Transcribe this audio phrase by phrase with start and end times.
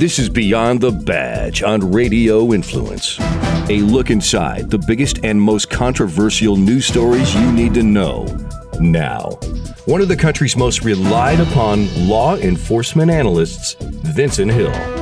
[0.00, 3.20] This is Beyond the Badge on Radio Influence.
[3.68, 8.24] A look inside the biggest and most controversial news stories you need to know
[8.80, 9.28] now.
[9.84, 14.99] One of the country's most relied upon law enforcement analysts, Vincent Hill.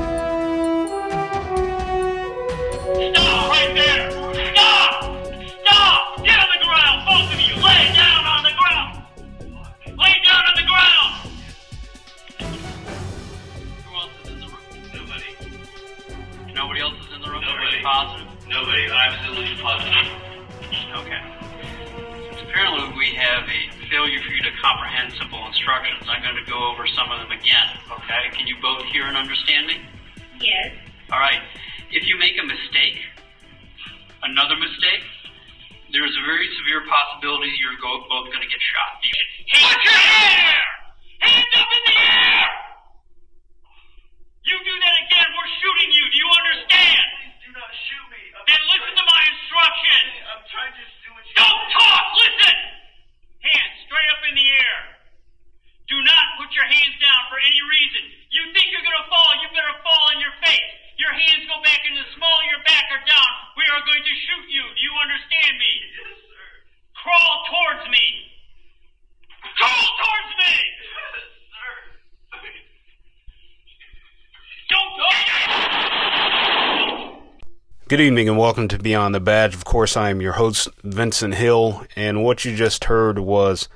[77.89, 79.55] Good evening and welcome to Beyond the Badge.
[79.55, 83.67] Of course, I am your host, Vincent Hill, and what you just heard was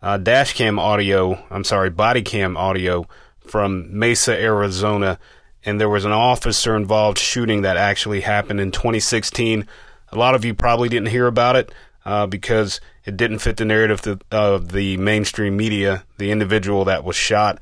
[0.00, 3.08] uh, dash cam audio, I'm sorry, body cam audio
[3.40, 5.18] from Mesa, Arizona,
[5.64, 9.66] and there was an officer involved shooting that actually happened in 2016.
[10.12, 11.72] A lot of you probably didn't hear about it
[12.04, 16.04] uh, because it didn't fit the narrative of the, of the mainstream media.
[16.18, 17.58] The individual that was shot,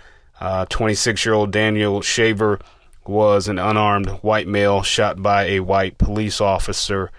[0.68, 2.60] 26 year old Daniel Shaver,
[3.08, 7.10] was an unarmed white male shot by a white police officer,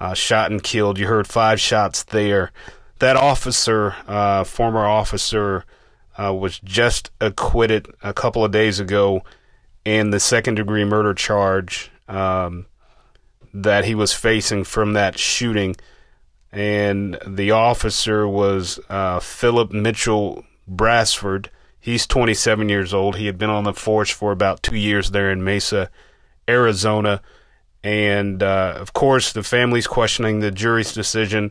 [0.00, 0.98] uh, shot and killed.
[0.98, 2.52] You heard five shots there.
[2.98, 5.64] That officer, uh, former officer,
[6.18, 9.22] uh, was just acquitted a couple of days ago
[9.84, 12.66] in the second degree murder charge um,
[13.54, 15.76] that he was facing from that shooting.
[16.50, 21.50] And the officer was uh, Philip Mitchell Brailsford.
[21.88, 23.16] He's 27 years old.
[23.16, 25.90] He had been on the force for about two years there in Mesa,
[26.46, 27.22] Arizona.
[27.82, 31.50] And uh, of course, the family's questioning the jury's decision.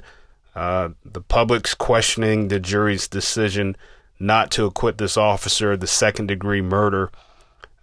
[0.53, 3.75] Uh, the public's questioning the jury's decision
[4.19, 7.09] not to acquit this officer of the second degree murder.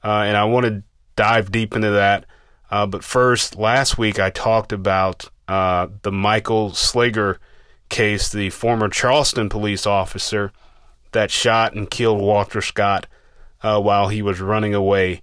[0.05, 0.85] Uh, and I want to
[1.17, 2.25] dive deep into that.
[2.71, 7.39] Uh, but first, last week I talked about uh, the Michael Slager
[7.89, 10.53] case, the former Charleston police officer
[11.15, 13.07] that shot and killed Walter Scott
[13.63, 15.23] uh, while he was running away.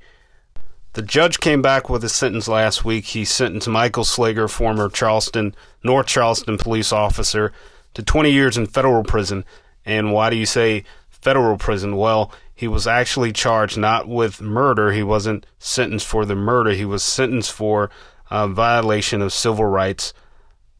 [0.93, 3.05] The judge came back with a sentence last week.
[3.05, 7.53] He sentenced Michael Slager, former Charleston, North Charleston police officer,
[7.93, 9.45] to 20 years in federal prison.
[9.85, 11.95] And why do you say federal prison?
[11.95, 14.91] Well, he was actually charged not with murder.
[14.91, 16.71] He wasn't sentenced for the murder.
[16.71, 17.89] He was sentenced for
[18.29, 20.13] uh, violation of civil rights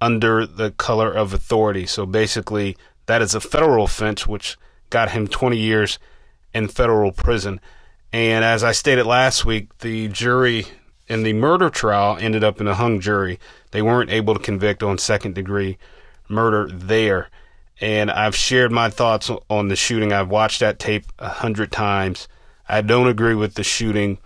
[0.02, 1.86] under the color of authority.
[1.86, 4.58] So basically, that is a federal offense, which
[4.92, 5.98] got him 20 years
[6.54, 7.60] in federal prison.
[8.14, 10.68] And as I stated last week, the jury
[11.08, 13.40] in the murder trial ended up in a hung jury.
[13.72, 15.78] They weren't able to convict on second degree
[16.30, 17.30] murder there.
[17.80, 20.14] And I've shared my thoughts on the shooting.
[20.14, 22.28] I've watched that tape a hundred times.
[22.70, 24.20] I don't agree with the shooting.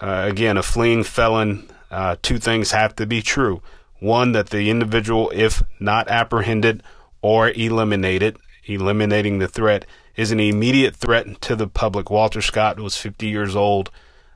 [0.00, 3.62] Uh, again, a fleeing felon, uh, two things have to be true.
[4.00, 6.82] One, that the individual, if not apprehended
[7.22, 9.86] or eliminated, eliminating the threat,
[10.16, 12.10] is an immediate threat to the public.
[12.10, 13.90] Walter Scott was 50 years old,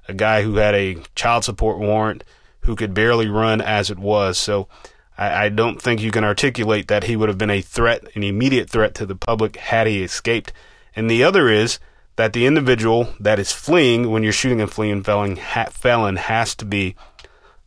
[0.09, 2.25] a guy who had a child support warrant,
[2.61, 4.39] who could barely run as it was.
[4.39, 4.69] So
[5.17, 8.23] I, I don't think you can articulate that he would have been a threat, an
[8.23, 10.53] immediate threat to the public had he escaped.
[10.97, 11.79] And the other is
[12.17, 16.55] that the individual that is fleeing when you're shooting a fleeing felon, ha- felon has
[16.57, 16.97] to be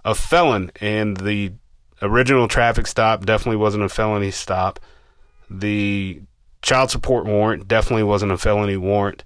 [0.03, 0.71] a felon.
[0.81, 1.53] And the
[2.01, 4.79] original traffic stop definitely wasn't a felony stop.
[5.49, 6.21] The
[6.61, 9.23] child support warrant definitely wasn't a felony warrant,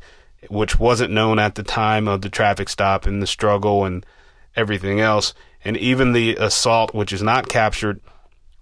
[0.49, 4.05] which wasn't known at the time of the traffic stop and the struggle and
[4.55, 5.33] everything else.
[5.63, 7.99] And even the assault, which is not captured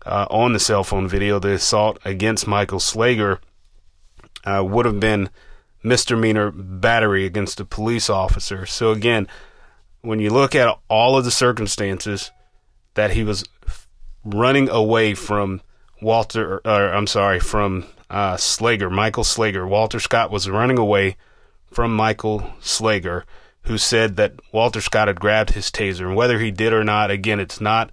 [0.06, 3.40] uh, on the cell phone video, the assault against Michael Slager
[4.46, 5.30] uh, would have been
[5.84, 8.66] misdemeanor battery against a police officer.
[8.66, 9.28] So again,
[10.02, 12.32] when you look at all of the circumstances
[12.94, 13.44] that he was
[14.24, 15.62] running away from
[16.02, 19.68] Walter, or I'm sorry, from uh, Slager, Michael Slager.
[19.68, 21.18] Walter Scott was running away
[21.72, 23.24] from Michael Slager
[23.64, 26.08] who said that Walter Scott had grabbed his taser.
[26.08, 27.92] And whether he did or not, again, it's not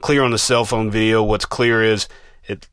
[0.00, 1.22] clear on the cell phone video.
[1.22, 2.08] What's clear is
[2.46, 2.68] it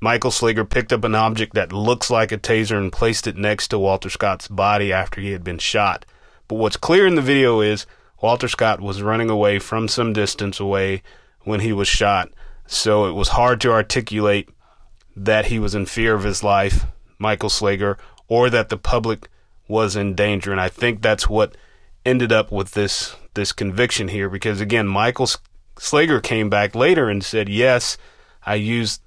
[0.00, 3.68] Michael Slager picked up an object that looks like a taser and placed it next
[3.68, 6.04] to Walter Scott's body after he had been shot.
[6.46, 7.86] But what's clear in the video is
[8.20, 11.02] Walter Scott was running away from some distance away
[11.42, 12.30] when he was shot.
[12.66, 14.50] So it was hard to articulate
[15.24, 16.86] that he was in fear of his life,
[17.18, 17.96] Michael Slager,
[18.28, 19.28] or that the public
[19.66, 20.52] was in danger.
[20.52, 21.56] And I think that's what
[22.04, 25.28] ended up with this this conviction here because again Michael
[25.76, 27.96] Slager came back later and said, "Yes,
[28.44, 29.02] I used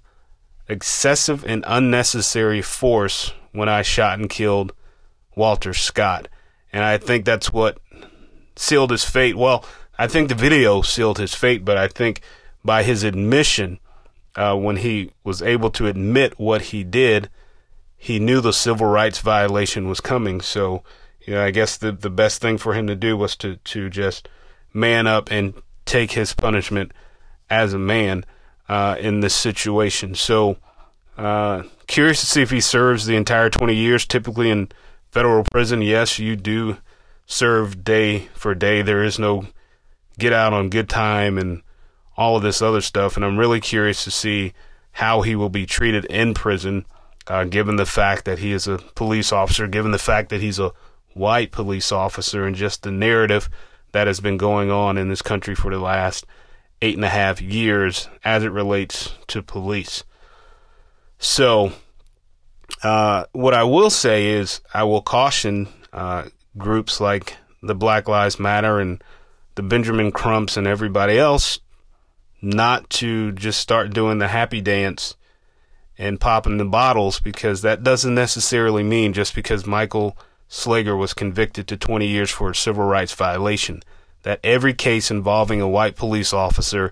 [0.70, 4.74] excessive and unnecessary force when I shot and killed
[5.36, 6.28] Walter Scott."
[6.72, 7.80] And I think that's what
[8.56, 9.36] sealed his fate.
[9.36, 9.66] Well,
[9.98, 12.22] I think the video sealed his fate, but I think
[12.64, 13.80] by his admission,
[14.36, 17.30] uh, when he was able to admit what he did,
[17.98, 20.42] he knew the civil rights violation was coming.
[20.42, 20.84] So,
[21.22, 23.90] you know, I guess the the best thing for him to do was to to
[23.90, 24.28] just
[24.74, 25.54] man up and
[25.86, 26.92] take his punishment
[27.50, 28.26] as a man
[28.70, 30.16] uh, in this situation.
[30.16, 30.58] So,
[31.18, 34.06] uh, curious to see if he serves the entire 20 years.
[34.06, 34.70] Typically in
[35.12, 36.78] federal prison, yes, you do
[37.26, 38.82] serve day for day.
[38.82, 39.46] There is no
[40.18, 41.62] get out on good time and
[42.22, 43.16] all of this other stuff.
[43.16, 44.54] And I'm really curious to see
[44.92, 46.86] how he will be treated in prison,
[47.28, 50.60] uh, given the fact that he is a police officer, given the fact that he's
[50.60, 50.72] a
[51.14, 53.50] white police officer, and just the narrative
[53.92, 56.26] that has been going on in this country for the last
[56.82, 60.04] eight and a half years as it relates to police.
[61.18, 61.74] So,
[62.84, 66.26] uh, what I will say is, I will caution uh,
[66.58, 69.04] groups like the Black Lives Matter and
[69.56, 71.60] the Benjamin Crumps and everybody else
[72.42, 75.16] not to just start doing the happy dance
[75.98, 80.18] and popping the bottles because that doesn't necessarily mean just because Michael
[80.50, 83.82] Slager was convicted to 20 years for a civil rights violation,
[84.24, 86.92] that every case involving a white police officer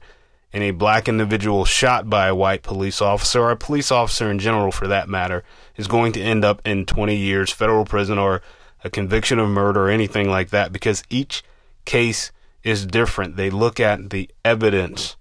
[0.53, 4.39] and a black individual shot by a white police officer, or a police officer in
[4.39, 5.43] general for that matter,
[5.75, 8.41] is going to end up in 20 years federal prison or
[8.83, 11.43] a conviction of murder or anything like that because each
[11.85, 12.31] case
[12.63, 13.35] is different.
[13.35, 15.15] They look at the evidence,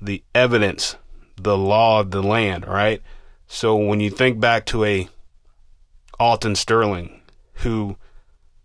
[0.00, 0.96] the evidence,
[1.36, 3.02] the law of the land, right?
[3.46, 5.08] So when you think back to a
[6.18, 7.20] Alton Sterling,
[7.54, 7.96] who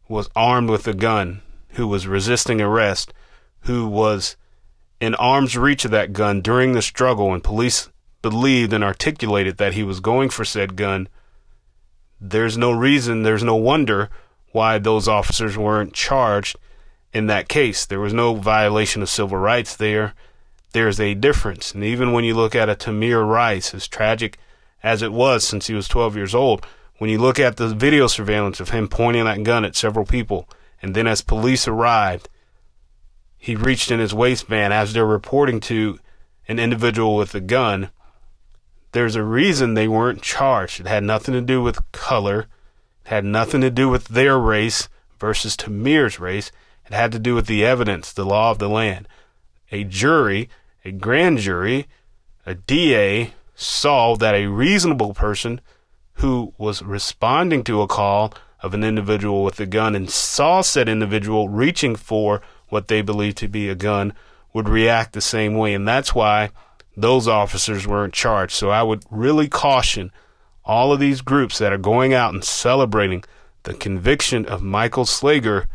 [0.08, 3.14] was armed with a gun, who was resisting arrest,
[3.62, 4.36] who was
[5.00, 7.90] in arm's reach of that gun during the struggle, and police
[8.22, 11.08] believed and articulated that he was going for said gun,
[12.20, 14.10] there's no reason, there's no wonder
[14.52, 16.58] why those officers weren't charged
[17.14, 17.86] in that case.
[17.86, 20.14] There was no violation of civil rights there.
[20.76, 21.74] There's a difference.
[21.74, 24.38] And even when you look at a Tamir Rice, as tragic
[24.84, 26.66] as it was since he was 12 years old,
[26.98, 30.50] when you look at the video surveillance of him pointing that gun at several people,
[30.82, 32.28] and then as police arrived,
[33.38, 35.98] he reached in his waistband as they're reporting to
[36.46, 37.90] an individual with a gun.
[38.92, 40.82] There's a reason they weren't charged.
[40.82, 42.48] It had nothing to do with color,
[43.06, 44.90] it had nothing to do with their race
[45.22, 46.52] versus Tamir's race.
[46.86, 49.08] It had to do with the evidence, the law of the land.
[49.72, 50.50] A jury,
[50.86, 51.88] a grand jury,
[52.46, 55.60] a DA saw that a reasonable person
[56.16, 60.88] who was responding to a call of an individual with a gun and saw said
[60.88, 64.14] individual reaching for what they believed to be a gun
[64.54, 65.74] would react the same way.
[65.74, 66.52] And that's why
[66.96, 68.54] those officers weren't charged.
[68.54, 70.12] So I would really caution
[70.64, 73.24] all of these groups that are going out and celebrating
[73.64, 75.66] the conviction of Michael Slager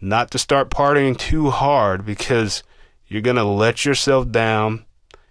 [0.00, 2.62] not to start partying too hard because
[3.12, 4.86] you're going to let yourself down.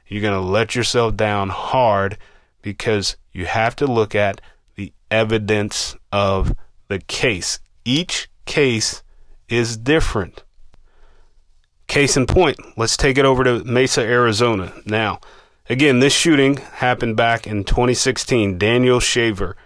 [0.06, 2.20] You're going to let yourself down hard
[2.62, 4.40] because you have to look at
[4.76, 6.54] the evidence of
[6.90, 7.60] the case.
[7.84, 9.02] Each case
[9.50, 10.44] is different.
[11.88, 14.72] Case in point, let's take it over to Mesa, Arizona.
[14.86, 15.20] Now,
[15.68, 18.60] again, this shooting happened back in 2016.
[18.60, 19.58] Daniel Shaver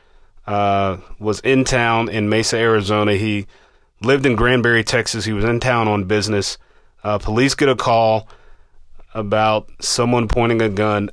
[0.47, 3.15] uh, was in town in Mesa, Arizona.
[3.15, 3.45] He
[4.01, 5.25] lived in Granbury, Texas.
[5.25, 6.57] He was in town on business.
[7.05, 8.27] Uh, police get a call
[9.13, 11.11] about someone pointing a gun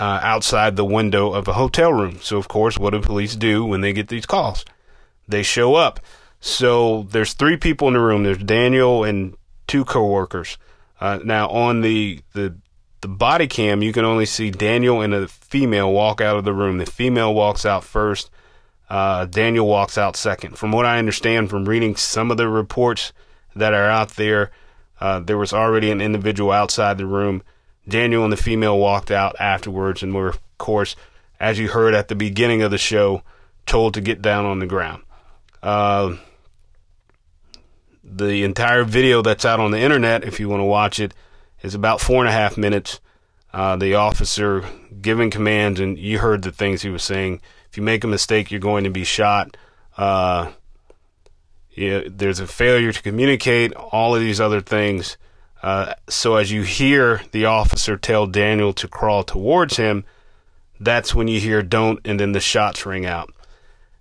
[0.00, 2.18] uh, outside the window of a hotel room.
[2.20, 4.64] So, of course, what do police do when they get these calls?
[5.28, 6.00] They show up.
[6.40, 8.24] So there's three people in the room.
[8.24, 9.36] There's Daniel and
[9.68, 10.58] two coworkers.
[11.00, 12.56] Uh, now on the the
[13.00, 16.52] the body cam, you can only see Daniel and a female walk out of the
[16.52, 16.78] room.
[16.78, 18.28] The female walks out first.
[18.90, 20.58] Uh, Daniel walks out second.
[20.58, 23.12] From what I understand from reading some of the reports
[23.54, 24.50] that are out there,
[25.00, 27.42] uh, there was already an individual outside the room
[27.88, 30.94] Daniel and the female walked out afterwards and were, of course,
[31.40, 33.22] as you heard at the beginning of the show,
[33.64, 35.02] told to get down on the ground.
[35.62, 36.16] Uh,
[38.04, 41.14] the entire video that's out on the internet, if you want to watch it,
[41.62, 43.00] is about four and a half minutes.
[43.52, 44.64] Uh, the officer
[45.00, 47.40] giving commands, and you heard the things he was saying.
[47.70, 49.56] If you make a mistake, you're going to be shot.
[49.96, 50.52] Uh,
[51.78, 53.72] yeah, there's a failure to communicate.
[53.74, 55.16] All of these other things.
[55.62, 60.04] Uh, so as you hear the officer tell Daniel to crawl towards him,
[60.80, 63.32] that's when you hear "don't," and then the shots ring out.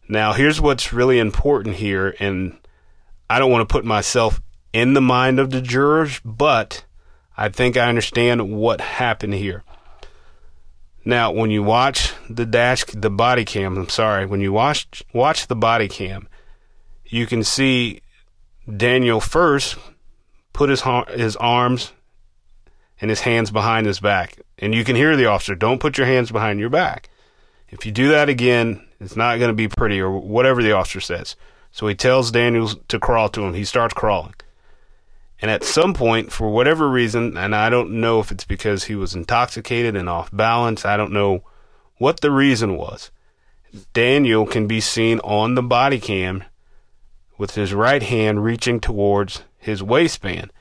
[0.10, 2.58] Now, here's what's really important here, and
[3.30, 4.42] I don't want to put myself
[4.74, 6.84] in the mind of the jurors, but
[7.36, 9.64] I think I understand what happened here.
[11.06, 15.48] Now, when you watch the dash, the body cam, I'm sorry, when you watch watch
[15.48, 16.28] the body cam,
[17.10, 18.02] you can see
[18.76, 19.78] Daniel first
[20.54, 21.94] put his his arms
[23.00, 26.08] and his hands behind his back, and you can hear the officer, "Don't put your
[26.08, 27.10] hands behind your back."
[27.70, 31.02] If you do that again, it's not going to be pretty, or whatever the officer
[31.02, 31.36] says.
[31.72, 33.54] So he tells Daniel to crawl to him.
[33.54, 34.34] He starts crawling.
[35.42, 38.96] And at some point, for whatever reason, and I don't know if it's because he
[38.96, 41.44] was intoxicated and off balance, I don't know
[41.98, 43.12] what the reason was.
[43.94, 46.44] Daniel can be seen on the body cam
[47.38, 50.52] with his right hand reaching towards his waistband.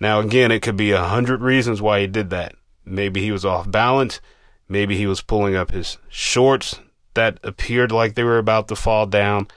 [0.00, 2.54] Now, again, it could be a hundred reasons why he did that.
[2.84, 4.20] Maybe he was off balance.
[4.68, 6.80] Maybe he was pulling up his shorts
[7.14, 9.48] that appeared like they were about to fall down.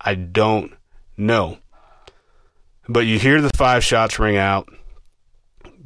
[0.00, 0.74] I don't
[1.16, 1.58] know.
[2.88, 4.68] But you hear the five shots ring out.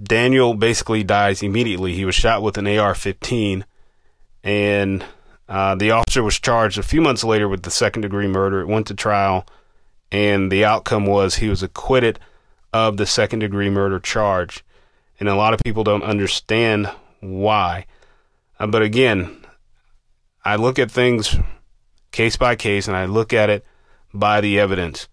[0.02, 1.94] Daniel basically dies immediately.
[1.94, 3.64] He was shot with an AR 15,
[4.42, 5.04] and
[5.48, 8.60] uh, the officer was charged a few months later with the second degree murder.
[8.60, 9.46] It went to trial,
[10.12, 12.18] and the outcome was he was acquitted
[12.72, 14.64] of the second degree murder charge.
[15.18, 16.90] And a lot of people don't understand
[17.20, 17.86] why.
[18.58, 19.44] Uh, but again,
[20.44, 21.36] I look at things
[22.12, 23.64] case by case and I look at it
[24.12, 25.08] by the evidence.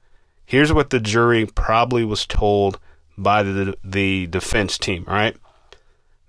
[0.45, 2.79] Here's what the jury probably was told
[3.17, 5.35] by the the defense team, right?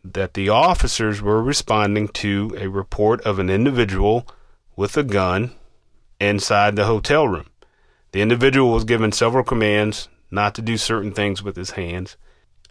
[0.04, 4.26] That the officers were responding to a report of an individual
[4.74, 5.52] with a gun
[6.20, 7.46] inside the hotel room.
[8.12, 12.16] The individual was given several commands not to do certain things with his hands.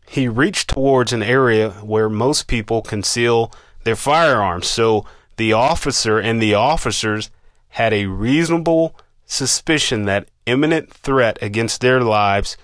[0.08, 3.51] He reached towards an area where most people conceal
[3.84, 4.67] their firearms.
[4.67, 5.06] So
[5.38, 7.29] the officer and the officers
[7.70, 12.58] had a reasonable suspicion that imminent threat against their lives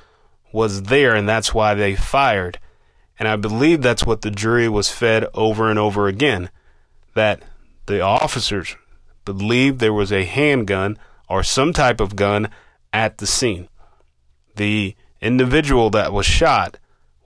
[0.52, 2.60] was there, and that's why they fired.
[3.20, 6.50] And I believe that's what the jury was fed over and over again
[7.14, 7.44] that
[7.86, 8.76] the officers
[9.26, 10.98] believed there was a handgun
[11.30, 12.50] or some type of gun
[12.92, 13.68] at the scene.
[14.56, 16.78] The individual that was shot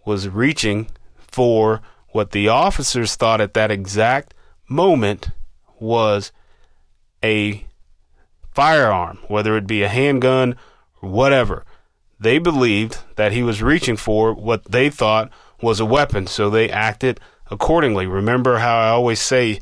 [0.05, 0.87] was reaching
[1.17, 4.33] for what the officers thought at that exact
[4.69, 5.29] moment
[5.79, 6.31] was
[7.23, 7.65] a
[8.51, 10.55] firearm, whether it be a handgun
[11.01, 11.65] or whatever.
[12.19, 15.29] They believed that he was reaching for what they thought
[15.61, 17.19] was a weapon, so they acted
[17.51, 18.07] accordingly.
[18.07, 19.59] Remember how I always say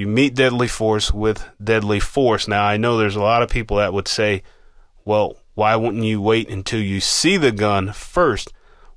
[0.00, 2.48] you meet deadly force with deadly force.
[2.48, 4.42] Now, I know there's a lot of people that would say,
[5.04, 8.52] well, why wouldn't you wait until you see the gun first?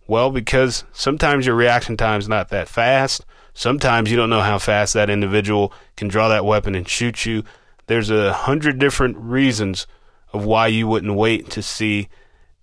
[0.08, 3.26] Well, because sometimes your reaction time is not that fast.
[3.54, 7.44] Sometimes you don't know how fast that individual can draw that weapon and shoot you
[7.88, 9.88] there's a hundred different reasons
[10.32, 12.08] of why you wouldn't wait to see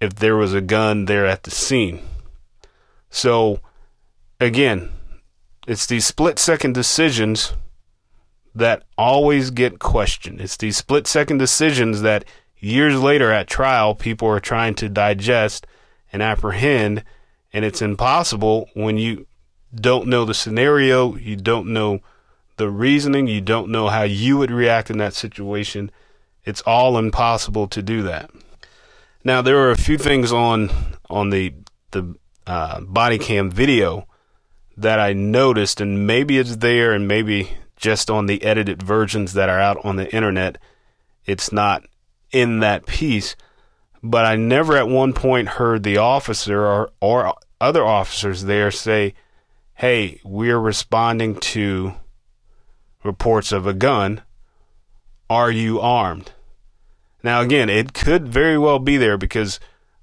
[0.00, 2.00] if there was a gun there at the scene.
[3.10, 3.60] So,
[4.38, 4.90] again,
[5.66, 7.52] it's these split second decisions
[8.54, 10.40] that always get questioned.
[10.40, 12.24] It's these split second decisions that
[12.58, 15.66] years later at trial people are trying to digest
[16.12, 17.04] and apprehend,
[17.52, 19.26] and it's impossible when you
[19.74, 22.00] don't know the scenario, you don't know
[22.56, 25.90] the reasoning, you don't know how you would react in that situation.
[26.44, 28.30] It's all impossible to do that.
[29.22, 30.70] Now there are a few things on
[31.08, 31.54] on the
[31.92, 32.14] the
[32.46, 34.06] uh, body cam video
[34.76, 39.48] that I noticed, and maybe it's there, and maybe just on the edited versions that
[39.48, 40.58] are out on the internet,
[41.24, 41.82] it's not
[42.30, 43.34] in that piece.
[44.02, 49.14] But I never at one point heard the officer or, or other officers there say,
[49.74, 51.94] "Hey, we're responding to
[53.02, 54.22] reports of a gun.
[55.28, 56.32] Are you armed?
[57.22, 59.60] Now, again, it could very well be there because,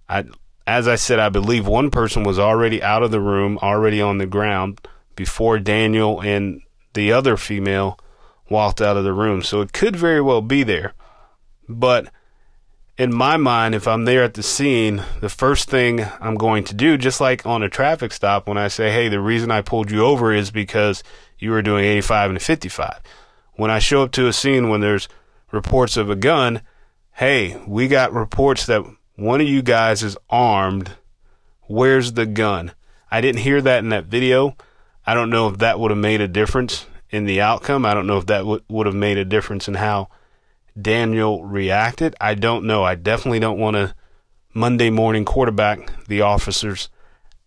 [0.07, 0.25] I,
[0.65, 4.17] as I said, I believe one person was already out of the room, already on
[4.17, 4.81] the ground
[5.15, 6.61] before Daniel and
[6.97, 7.99] the other female
[8.49, 9.43] walked out of the room.
[9.43, 10.93] So it could very well be there.
[11.69, 12.11] But
[12.97, 16.73] in my mind, if I'm there at the scene, the first thing I'm going to
[16.73, 19.91] do, just like on a traffic stop, when I say, hey, the reason I pulled
[19.91, 21.03] you over is because
[21.37, 22.99] you were doing 85 and 55.
[23.53, 25.07] When I show up to a scene when there's
[25.51, 26.61] reports of a gun,
[27.13, 28.83] hey, we got reports that
[29.15, 30.91] one of you guys is armed
[31.67, 32.71] Where's the gun?
[33.11, 34.55] I didn't hear that in that video.
[35.07, 37.85] I don't know if that would have made a difference in the outcome.
[37.85, 40.09] I don't know if that w- would have made a difference in how
[40.79, 42.13] Daniel reacted.
[42.19, 42.83] I don't know.
[42.83, 43.95] I definitely don't want to
[44.53, 46.89] Monday morning quarterback the officer's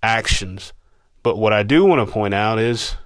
[0.03, 0.73] actions.
[1.23, 2.97] But what I do want to point out is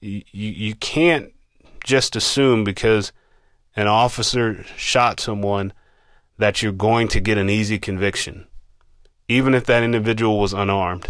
[0.00, 1.32] you, you, you can't
[1.84, 3.12] just assume because
[3.76, 5.74] an officer shot someone
[6.38, 8.46] that you're going to get an easy conviction,
[9.28, 11.08] even if that individual was unarmed,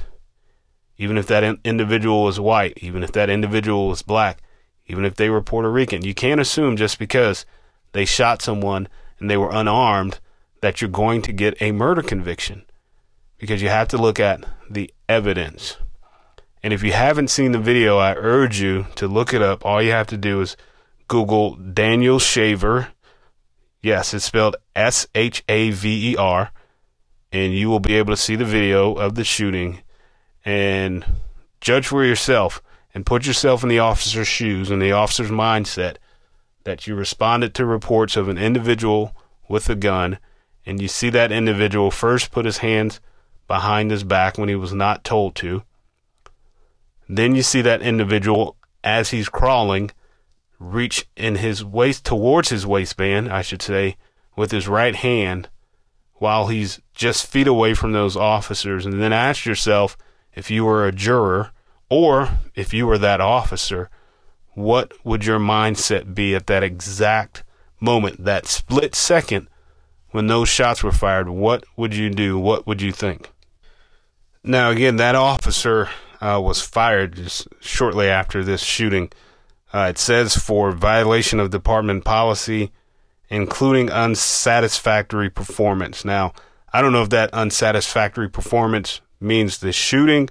[1.00, 4.42] even if that in- individual was white, even if that individual was black,
[4.86, 6.04] even if they were Puerto Rican.
[6.04, 7.46] You can't assume just because
[7.92, 8.86] they shot someone
[9.18, 10.20] and they were unarmed
[10.60, 12.66] that you're going to get a murder conviction
[13.38, 15.78] because you have to look at the evidence.
[16.62, 19.64] And if you haven't seen the video, I urge you to look it up.
[19.64, 20.54] All you have to do is
[21.08, 22.88] Google Daniel Shaver.
[23.82, 26.52] Yes, it's spelled S H A V E R.
[27.32, 29.82] And you will be able to see the video of the shooting
[30.44, 31.04] and
[31.60, 32.62] judge for yourself
[32.94, 35.96] and put yourself in the officer's shoes and the officer's mindset
[36.64, 39.14] that you responded to reports of an individual
[39.48, 40.18] with a gun
[40.66, 43.00] and you see that individual first put his hands
[43.46, 45.62] behind his back when he was not told to.
[47.08, 49.90] Then you see that individual as he's crawling
[50.58, 53.96] reach in his waist towards his waistband, I should say,
[54.36, 55.48] with his right hand
[56.14, 59.96] while he's just feet away from those officers and then ask yourself
[60.34, 61.52] if you were a juror
[61.88, 63.90] or if you were that officer,
[64.54, 67.44] what would your mindset be at that exact
[67.80, 69.48] moment, that split second
[70.10, 71.28] when those shots were fired?
[71.28, 72.38] What would you do?
[72.38, 73.32] What would you think?
[74.42, 75.88] Now, again, that officer
[76.20, 79.10] uh, was fired just shortly after this shooting.
[79.72, 82.72] Uh, it says for violation of department policy,
[83.28, 86.04] including unsatisfactory performance.
[86.04, 86.32] Now,
[86.72, 90.28] I don't know if that unsatisfactory performance means the shooting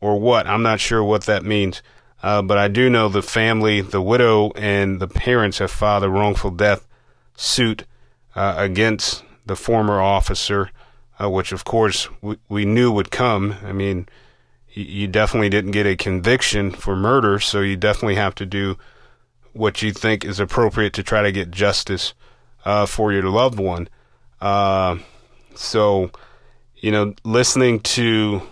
[0.00, 0.46] or what.
[0.46, 1.82] I'm not sure what that means.
[2.22, 6.10] Uh, but I do know the family, the widow, and the parents have filed a
[6.10, 6.86] wrongful death
[7.34, 7.84] suit
[8.34, 10.70] uh, against the former officer,
[11.20, 13.56] uh, which of course we, we knew would come.
[13.64, 14.06] I mean,
[14.70, 18.76] you, you definitely didn't get a conviction for murder, so you definitely have to do
[19.52, 22.14] what you think is appropriate to try to get justice
[22.64, 23.88] uh, for your loved one.
[24.40, 24.98] Uh,
[25.54, 26.10] so,
[26.80, 28.42] you know, listening to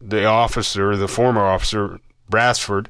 [0.00, 2.88] the officer, the former officer, Brailsford,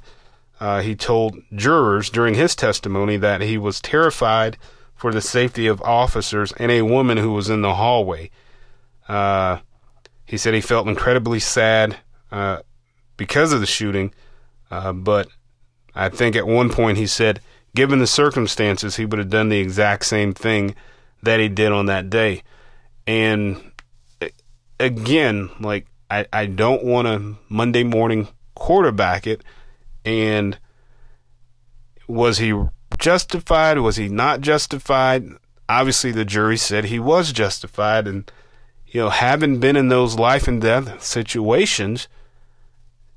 [0.60, 4.56] uh, he told jurors during his testimony that he was terrified
[4.94, 8.30] for the safety of officers and a woman who was in the hallway.
[9.06, 9.58] Uh,
[10.26, 11.96] he said he felt incredibly sad
[12.32, 12.58] uh,
[13.16, 14.12] because of the shooting,
[14.70, 15.28] uh, but
[15.94, 17.40] I think at one point he said,
[17.74, 20.74] given the circumstances, he would have done the exact same thing
[21.22, 22.42] that he did on that day.
[23.06, 23.72] And
[24.80, 29.42] again, like, I, I don't want to Monday morning quarterback it.
[30.04, 30.58] And
[32.06, 32.54] was he
[32.98, 33.78] justified?
[33.78, 35.24] Was he not justified?
[35.68, 38.08] Obviously, the jury said he was justified.
[38.08, 38.30] And,
[38.86, 42.08] you know, having been in those life and death situations,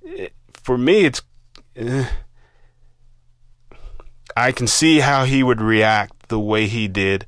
[0.02, 1.22] it, for me, it's.
[1.80, 2.06] Uh,
[4.36, 7.26] I can see how he would react the way he did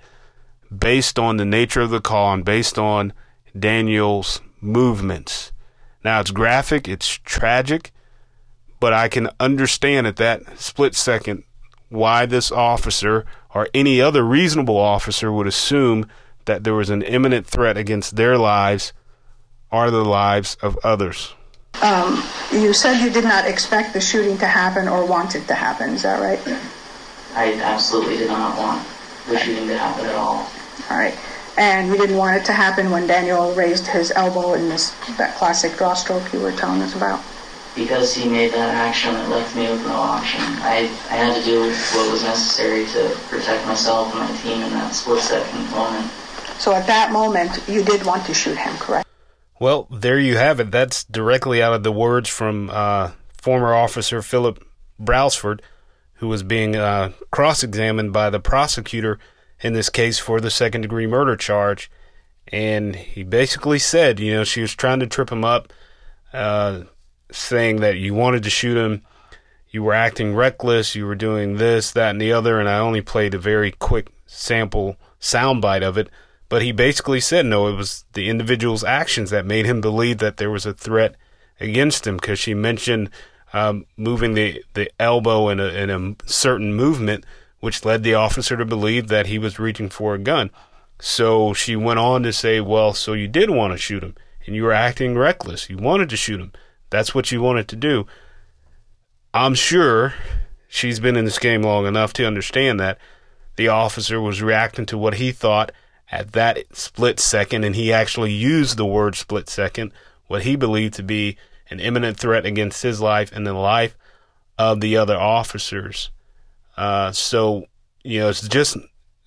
[0.75, 3.11] based on the nature of the call and based on
[3.57, 5.51] Daniel's movements.
[6.03, 7.91] Now, it's graphic, it's tragic,
[8.79, 11.43] but I can understand at that split second
[11.89, 16.07] why this officer or any other reasonable officer would assume
[16.45, 18.91] that there was an imminent threat against their lives
[19.71, 21.33] or the lives of others.
[21.81, 25.55] Um, you said you did not expect the shooting to happen or want it to
[25.55, 25.91] happen.
[25.91, 26.39] Is that right?
[27.35, 28.87] I absolutely did not want
[29.27, 30.47] the shooting to happen at all.
[30.89, 31.17] All right.
[31.57, 35.35] And we didn't want it to happen when Daniel raised his elbow in this that
[35.35, 37.23] classic draw stroke you were telling us about?
[37.75, 40.41] Because he made that action, it left me with no option.
[40.41, 44.71] I, I had to do what was necessary to protect myself and my team in
[44.71, 46.11] that split second moment.
[46.59, 49.07] So at that moment, you did want to shoot him, correct?
[49.59, 50.71] Well, there you have it.
[50.71, 53.11] That's directly out of the words from uh,
[53.41, 54.63] former officer Philip
[54.99, 55.61] Brailsford,
[56.15, 59.19] who was being uh, cross examined by the prosecutor
[59.63, 61.89] in this case for the second degree murder charge.
[62.49, 65.71] And he basically said, you know, she was trying to trip him up,
[66.33, 66.81] uh,
[67.31, 69.01] saying that you wanted to shoot him,
[69.69, 72.59] you were acting reckless, you were doing this, that, and the other.
[72.59, 76.09] And I only played a very quick sample soundbite of it.
[76.49, 80.37] But he basically said, no, it was the individual's actions that made him believe that
[80.37, 81.15] there was a threat
[81.59, 83.09] against him because she mentioned
[83.53, 87.25] um, moving the, the elbow in a, in a certain movement,
[87.63, 90.51] which led the officer to believe that he was reaching for a gun.
[90.99, 94.15] So she went on to say, well, so you did want to shoot him.
[94.45, 95.69] and you were acting reckless.
[95.69, 96.51] You wanted to shoot him.
[96.89, 98.05] That's what you wanted to do.
[99.33, 100.13] I'm sure
[100.67, 102.97] she's been in this game long enough to understand that
[103.55, 105.71] the officer was reacting to what he thought
[106.11, 109.93] at that split second, and he actually used the word split second,
[110.27, 111.37] what he believed to be
[111.69, 113.95] an imminent threat against his life and the life
[114.57, 116.09] of the other officers.
[116.75, 117.65] Uh, so,
[118.03, 118.77] you know, it's just,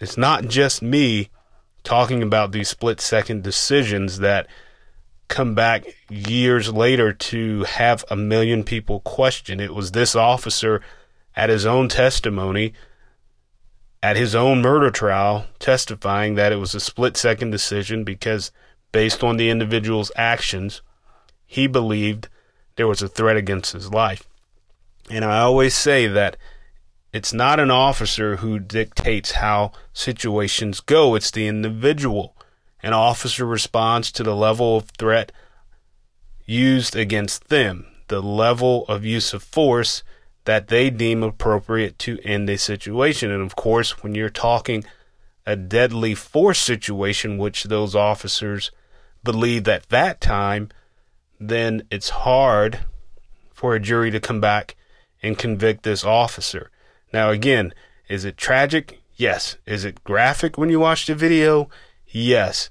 [0.01, 1.31] it's not just me
[1.85, 4.49] talking about these split second decisions that
[5.29, 9.61] come back years later to have a million people question.
[9.61, 10.83] It was this officer
[11.35, 12.73] at his own testimony,
[14.03, 18.51] at his own murder trial, testifying that it was a split second decision because,
[18.93, 20.83] based on the individual's actions,
[21.47, 22.29] he believed
[22.77, 24.29] there was a threat against his life.
[25.11, 26.37] And I always say that
[27.17, 32.37] it's not an officer who dictates how situations go, it's the individual.
[32.83, 35.33] An officer responds to the level of threat
[36.45, 40.03] used against them, the level of use of force
[40.45, 43.31] that they deem appropriate to end a situation.
[43.31, 44.85] And of course, when you're talking
[45.47, 48.71] a deadly force situation, which those officers
[49.25, 50.69] believed at that time,
[51.41, 52.81] then it's hard
[53.55, 54.77] for a jury to come back
[55.23, 56.71] and convict this officer.
[57.13, 57.73] Now, again,
[58.09, 59.01] is it tragic?
[59.15, 59.57] Yes.
[59.67, 61.69] Is it graphic when you watch the video?
[62.07, 62.71] Yes.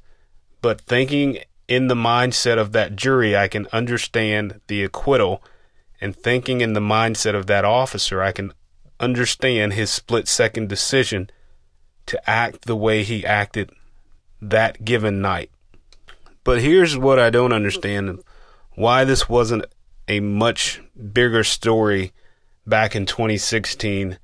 [0.62, 5.44] But thinking in the mindset of that jury, I can understand the acquittal.
[6.02, 8.54] And thinking in the mindset of that officer, I can
[9.00, 11.30] understand his split second decision
[12.06, 13.72] to act the way he acted
[14.42, 15.50] that given night.
[16.44, 18.22] But here's what I don't understand
[18.76, 19.66] why this wasn't
[20.08, 20.82] a much
[21.14, 22.14] bigger story
[22.68, 24.20] back in 2016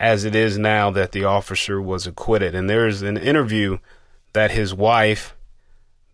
[0.00, 2.54] as it is now that the officer was acquitted.
[2.54, 3.78] And there's an interview
[4.32, 5.36] that his wife,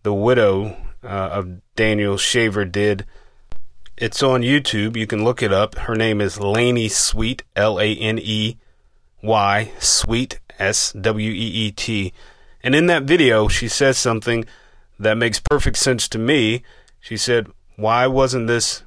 [0.03, 3.05] the widow uh, of Daniel Shaver, did.
[3.95, 4.97] It's on YouTube.
[4.97, 5.75] You can look it up.
[5.75, 8.57] Her name is Laney Sweet, L A N E
[9.23, 12.13] Y, Sweet, S W E E T.
[12.61, 14.43] And in that video, she says something
[14.99, 16.61] that makes perfect sense to me.
[16.99, 17.47] She said,
[17.77, 18.83] Why wasn't this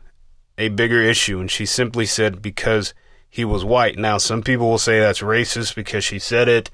[0.59, 1.41] a bigger issue?
[1.41, 2.93] And she simply said, Because
[3.31, 3.97] he was white.
[3.97, 6.69] Now, some people will say that's racist because she said it,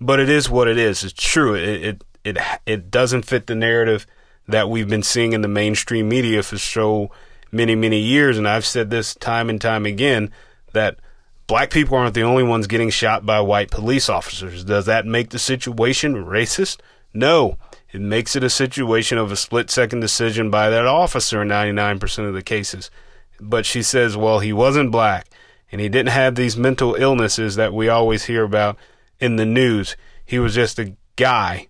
[0.00, 1.04] but it is what it is.
[1.04, 1.54] It's true.
[1.54, 4.06] It it it, it doesn't fit the narrative
[4.48, 7.10] that we've been seeing in the mainstream media for so
[7.52, 8.38] many many years.
[8.38, 10.32] And I've said this time and time again
[10.72, 10.98] that
[11.46, 14.64] black people aren't the only ones getting shot by white police officers.
[14.64, 16.78] Does that make the situation racist?
[17.12, 17.58] No.
[17.92, 22.26] It makes it a situation of a split second decision by that officer in 99%
[22.26, 22.90] of the cases.
[23.38, 25.26] But she says, well, he wasn't black
[25.72, 28.76] and he didn't have these mental illnesses that we always hear about
[29.18, 29.96] in the news.
[30.24, 31.68] He was just a guy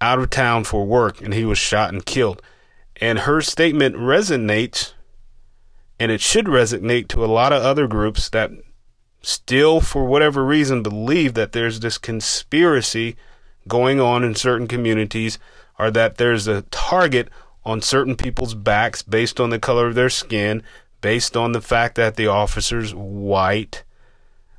[0.00, 2.40] out of town for work and he was shot and killed.
[3.00, 4.94] And her statement resonates,
[6.00, 8.50] and it should resonate to a lot of other groups that
[9.22, 13.16] still, for whatever reason, believe that there's this conspiracy
[13.68, 15.38] going on in certain communities
[15.78, 17.28] or that there's a target
[17.64, 20.62] on certain people's backs based on the color of their skin,
[21.00, 23.84] based on the fact that the officer's white.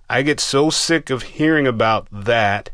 [0.10, 2.72] I get so sick of hearing about that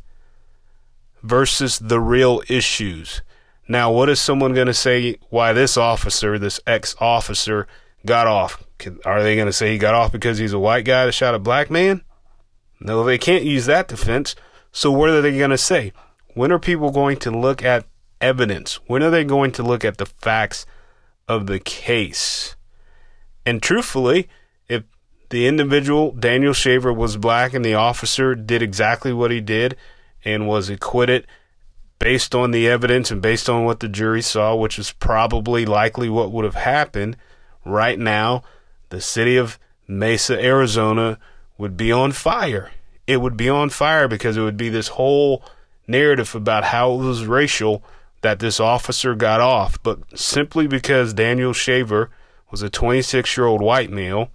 [1.21, 3.21] versus the real issues.
[3.67, 7.67] Now, what is someone going to say why this officer, this ex officer,
[8.05, 8.63] got off?
[9.05, 11.33] Are they going to say he got off because he's a white guy that shot
[11.33, 12.01] a black man?
[12.79, 14.35] No, they can't use that defense.
[14.71, 15.93] So, what are they going to say?
[16.35, 17.85] When are people going to look at
[18.21, 18.75] evidence?
[18.87, 20.65] When are they going to look at the facts
[21.27, 22.54] of the case?
[23.45, 24.27] And truthfully,
[24.67, 24.83] if
[25.29, 29.75] the individual, Daniel Shaver, was black and the officer did exactly what he did
[30.23, 31.27] and was acquitted
[31.99, 36.09] based on the evidence and based on what the jury saw, which is probably likely
[36.09, 37.15] what would have happened,
[37.63, 38.43] right now,
[38.89, 41.17] the city of Mesa, Arizona
[41.57, 42.71] would be on fire.
[43.07, 45.43] It would be on fire because it would be this whole
[45.87, 47.83] narrative about how it was racial
[48.21, 49.81] that this officer got off.
[49.83, 52.09] But simply because Daniel Shaver
[52.55, 54.29] was a 26 year old white male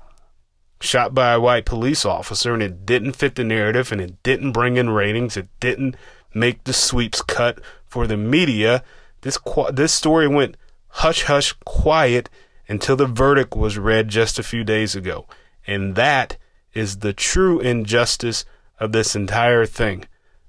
[0.78, 4.52] shot by a white police officer and it didn't fit the narrative and it didn't
[4.52, 5.38] bring in ratings.
[5.38, 5.96] It didn't
[6.34, 8.84] make the sweeps cut for the media.
[9.22, 9.38] This,
[9.72, 12.28] this story went hush hush quiet
[12.68, 15.26] until the verdict was read just a few days ago.
[15.66, 16.36] And that
[16.74, 18.44] is the true injustice
[18.78, 20.04] of this entire thing.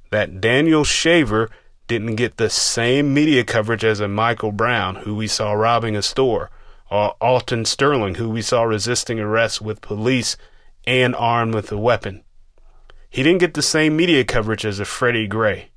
[0.10, 1.50] That Daniel Shaver
[1.88, 6.02] didn't get the same media coverage as a Michael Brown, who we saw robbing a
[6.02, 6.52] store
[6.92, 10.36] or Alton Sterling, who we saw resisting arrest with police
[10.86, 12.22] and armed with a weapon.
[13.10, 15.70] He didn't get the same media coverage as a Freddie Gray.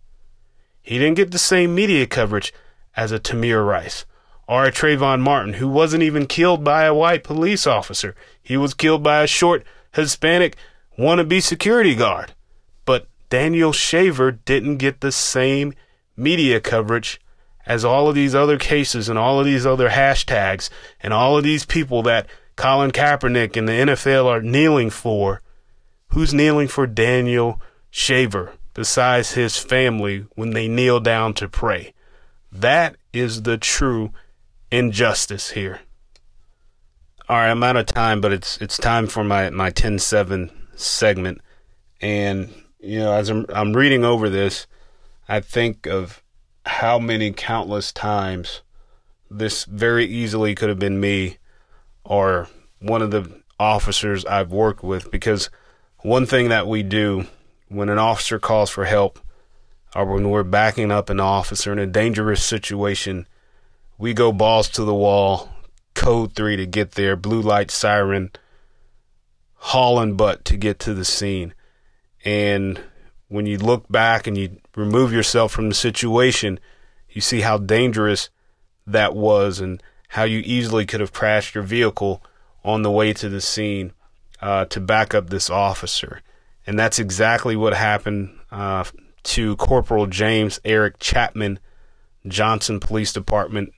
[0.83, 2.53] He didn't get the same media coverage
[2.96, 4.05] as a Tamir Rice.
[4.46, 8.14] Or a Trayvon Martin, who wasn't even killed by a white police officer.
[8.42, 10.57] He was killed by a short Hispanic
[10.98, 12.35] wannabe security guard.
[12.85, 15.72] But Daniel Shaver didn't get the same
[16.16, 17.20] media coverage
[17.66, 20.68] as all of these other cases and all of these other hashtags
[21.00, 25.40] and all of these people that Colin Kaepernick and the NFL are kneeling for.
[26.09, 31.92] Who's kneeling for Daniel Shaver besides his family when they kneel down to pray?
[32.53, 34.12] That is the true
[34.70, 35.81] injustice here.
[37.29, 41.40] All right, I'm out of time, but it's it's time for my my 10-7 segment.
[42.00, 44.66] And you know, as I'm I'm reading over this,
[45.29, 46.22] I think of
[46.66, 48.62] how many countless times
[49.31, 51.38] this very easily could have been me
[52.05, 52.48] or
[52.79, 55.50] one of the officers I've worked with because
[55.98, 57.27] one thing that we do
[57.68, 59.18] when an officer calls for help
[59.94, 63.27] or when we're backing up an officer in a dangerous situation,
[63.96, 65.50] we go balls to the wall,
[65.94, 68.31] code three to get there, blue light siren,
[69.55, 71.55] hauling butt to get to the scene.
[72.24, 72.81] And
[73.35, 76.61] when you look back and you remove yourself from the situation,
[77.11, 78.31] you see how dangerous
[78.87, 82.23] that was and how you easily could have crashed your vehicle
[82.64, 83.92] on the way to the scene
[84.40, 86.20] uh, to back up this officer.
[86.66, 88.85] And that's exactly what happened uh,
[89.25, 91.59] to Corporal James Eric Chapman,
[92.27, 93.73] Johnston Police Department,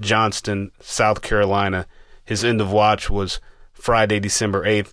[0.00, 1.86] Johnston, South Carolina.
[2.24, 3.40] His end of watch was
[3.72, 4.92] Friday, December 8th,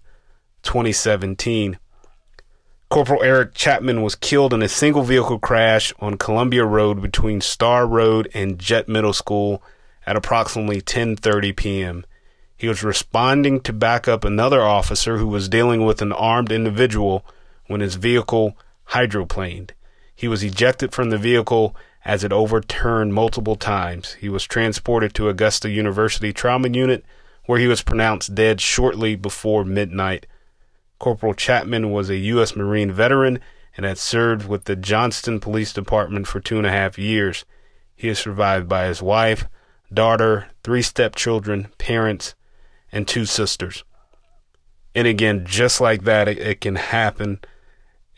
[0.62, 1.80] 2017.
[2.92, 7.88] Corporal Eric Chapman was killed in a single vehicle crash on Columbia Road between Star
[7.88, 9.64] Road and Jet Middle School
[10.06, 12.06] at approximately 10:30 p.m.
[12.58, 17.26] He was responding to back up another officer who was dealing with an armed individual
[17.68, 18.58] when his vehicle
[18.90, 19.72] hydroplaned.
[20.14, 21.74] He was ejected from the vehicle
[22.04, 24.18] as it overturned multiple times.
[24.20, 27.06] He was transported to Augusta University Trauma Unit
[27.46, 30.26] where he was pronounced dead shortly before midnight.
[31.02, 32.56] Corporal Chapman was a U.S.
[32.56, 33.40] Marine veteran
[33.76, 37.44] and had served with the Johnston Police Department for two and a half years.
[37.96, 39.48] He is survived by his wife,
[39.92, 42.36] daughter, three stepchildren, parents,
[42.92, 43.84] and two sisters.
[44.94, 47.40] And again, just like that, it, it can happen.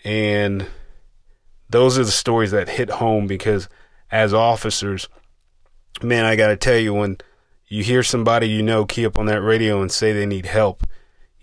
[0.04, 0.68] And
[1.70, 3.70] those are the stories that hit home because
[4.12, 5.08] as officers,
[6.02, 7.18] man, I got to tell you, when
[7.66, 10.84] you hear somebody you know key up on that radio and say they need help,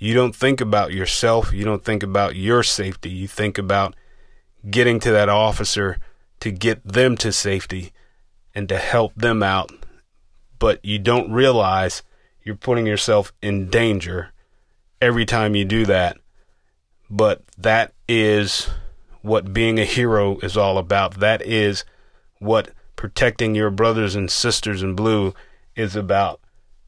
[0.00, 1.52] you don't think about yourself.
[1.52, 3.10] You don't think about your safety.
[3.10, 3.94] You think about
[4.68, 5.98] getting to that officer
[6.40, 7.92] to get them to safety
[8.54, 9.70] and to help them out.
[10.58, 12.02] But you don't realize
[12.42, 14.32] you're putting yourself in danger
[15.02, 16.16] every time you do that.
[17.10, 18.70] But that is
[19.20, 21.20] what being a hero is all about.
[21.20, 21.84] That is
[22.38, 25.34] what protecting your brothers and sisters in blue
[25.76, 26.39] is about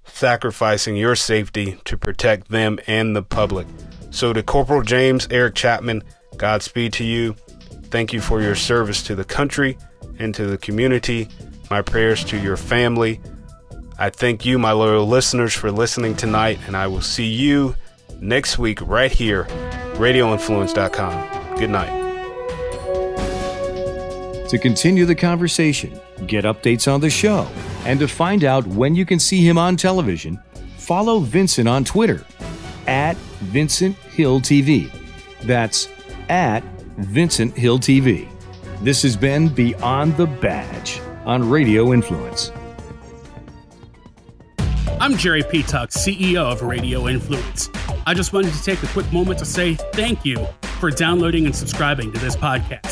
[0.05, 3.67] sacrificing your safety to protect them and the public.
[4.11, 6.03] So, to Corporal James Eric Chapman,
[6.37, 7.35] Godspeed to you.
[7.85, 9.79] Thank you for your service to the country
[10.19, 11.29] and to the community.
[11.71, 13.21] My prayers to your family.
[13.99, 17.77] I thank you, my loyal listeners, for listening tonight, and I will see you
[18.21, 19.45] next week right here,
[19.95, 21.59] radioinfluence.com.
[21.59, 22.01] Good night.
[24.49, 27.49] To continue the conversation, get updates on the show,
[27.85, 30.41] and to find out when you can see him on television,
[30.77, 32.25] follow Vincent on Twitter
[32.87, 34.91] at Vincent Hill TV.
[35.43, 35.89] That's
[36.29, 36.63] at
[36.99, 38.29] Vincent Hill TV.
[38.81, 42.51] This has been Beyond the Badge on Radio Influence.
[45.01, 47.71] I'm Jerry Petuck, CEO of Radio Influence.
[48.07, 50.47] I just wanted to take a quick moment to say thank you
[50.81, 52.92] for downloading and subscribing to this podcast.